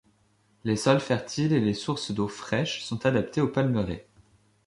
Les 0.63 0.77
sols 0.77 0.99
fertiles 0.99 1.53
et 1.53 1.59
les 1.59 1.75
sources 1.75 2.09
d'eau 2.11 2.27
fraîche 2.27 2.83
sont 2.83 3.05
adaptées 3.05 3.39
aux 3.39 3.47
palmeraies. 3.49 4.07